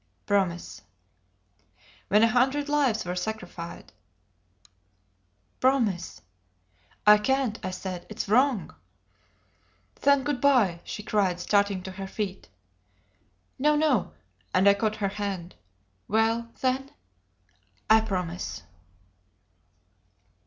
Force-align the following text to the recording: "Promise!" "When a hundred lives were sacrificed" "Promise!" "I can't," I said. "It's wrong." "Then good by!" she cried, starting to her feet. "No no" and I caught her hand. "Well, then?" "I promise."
"Promise!" 0.25 0.81
"When 2.07 2.23
a 2.23 2.27
hundred 2.27 2.67
lives 2.67 3.05
were 3.05 3.15
sacrificed" 3.15 3.93
"Promise!" 5.61 6.21
"I 7.05 7.19
can't," 7.19 7.59
I 7.63 7.69
said. 7.69 8.07
"It's 8.09 8.27
wrong." 8.27 8.73
"Then 10.01 10.23
good 10.23 10.41
by!" 10.41 10.81
she 10.83 11.03
cried, 11.03 11.39
starting 11.39 11.83
to 11.83 11.91
her 11.91 12.07
feet. 12.07 12.49
"No 13.59 13.75
no" 13.75 14.13
and 14.55 14.67
I 14.67 14.73
caught 14.73 14.95
her 14.95 15.09
hand. 15.21 15.53
"Well, 16.07 16.49
then?" 16.63 16.89
"I 17.87 18.01
promise." 18.01 18.63